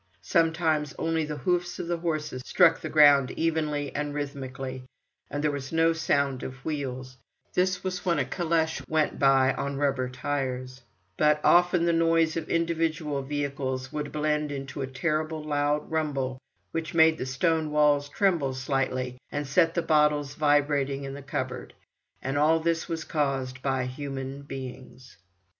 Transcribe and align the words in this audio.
Sometimes 0.23 0.95
only 0.97 1.25
the 1.25 1.35
hoofs 1.37 1.77
of 1.77 1.87
the 1.87 1.97
horses 1.99 2.41
struck 2.43 2.81
the 2.81 2.89
ground 2.89 3.29
evenly 3.37 3.93
and 3.95 4.15
rhythmically, 4.15 4.83
and 5.29 5.43
there 5.43 5.51
was 5.51 5.71
no 5.71 5.93
sound 5.93 6.41
of 6.41 6.65
wheels—this 6.65 7.83
was 7.83 8.03
when 8.03 8.17
a 8.17 8.25
calèche 8.25 8.81
went 8.89 9.19
by 9.19 9.53
on 9.53 9.77
rubber 9.77 10.09
tyres; 10.09 10.81
but 11.17 11.39
often 11.43 11.85
the 11.85 11.93
noise 11.93 12.35
of 12.35 12.49
individual 12.49 13.21
vehicles 13.21 13.93
would 13.93 14.11
blend 14.11 14.51
into 14.51 14.81
a 14.81 14.87
terrible 14.87 15.43
loud 15.43 15.91
rumble, 15.91 16.39
which 16.71 16.95
made 16.95 17.19
the 17.19 17.25
stone 17.27 17.69
walls 17.69 18.09
tremble 18.09 18.55
slightly, 18.55 19.19
and 19.31 19.45
set 19.45 19.75
the 19.75 19.83
bottles 19.83 20.33
vibrating 20.33 21.03
in 21.03 21.13
the 21.13 21.21
cupboard. 21.21 21.75
And 22.23 22.39
all 22.39 22.59
this 22.59 22.89
was 22.89 23.03
caused 23.03 23.61
by 23.61 23.85
human 23.85 24.41
beings! 24.41 25.17